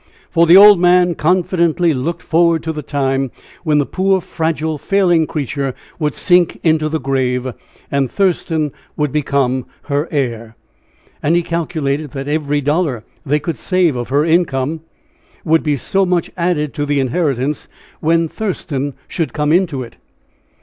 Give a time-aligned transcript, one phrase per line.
[0.31, 3.29] For the old man confidently looked forward to the time
[3.63, 7.53] when the poor, fragile, failing creature would sink into the grave,
[7.91, 10.55] and Thurston would become her heir.
[11.21, 14.79] And he calculated that every dollar they could save of her income
[15.45, 17.67] would be so much added to the inheritance
[17.99, 19.97] when Thurston should come into it.